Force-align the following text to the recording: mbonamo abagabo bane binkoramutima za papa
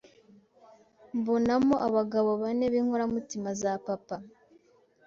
mbonamo 1.17 1.75
abagabo 1.87 2.29
bane 2.41 2.65
binkoramutima 2.73 3.49
za 3.61 3.71
papa 3.85 4.17